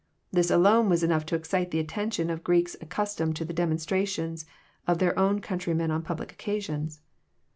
This 0.31 0.49
alone 0.49 0.89
was 0.89 1.03
enough 1.03 1.27
to 1.27 1.35
excite 1.35 1.69
the 1.69 1.77
attention 1.77 2.31
of 2.31 2.43
Greeks 2.43 2.75
accustomed 2.81 3.35
to 3.35 3.45
the 3.45 3.53
demonstrations 3.53 4.47
of 4.87 4.97
their 4.97 5.15
own 5.19 5.41
countrymen 5.41 5.91
on 5.91 6.01
public 6.01 6.31
occasions. 6.31 7.01